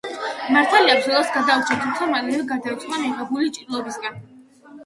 [0.53, 4.21] მართალია ბრძოლას გადაურჩა, თუმცა მალევე გარდაიცვალა მიღებული ჭრილობისგან.